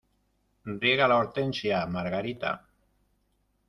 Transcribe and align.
Riega 0.85 1.09
la 1.13 1.19
hortensia, 1.25 1.85
Margarita. 1.99 2.59